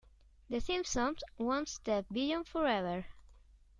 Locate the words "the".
0.49-0.59